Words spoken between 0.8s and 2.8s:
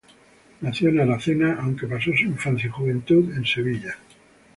en Aracena, aunque pasó su infancia y